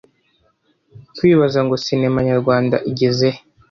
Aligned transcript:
"Kwibaza 1.15 1.59
ngo 1.65 1.75
sinema 1.83 2.19
nyarwanda 2.27 2.75
igezehe 2.89 3.39